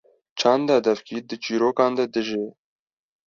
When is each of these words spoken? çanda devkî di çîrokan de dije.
çanda 0.39 0.75
devkî 0.87 1.17
di 1.29 1.35
çîrokan 1.43 1.91
de 1.97 2.05
dije. 2.13 2.43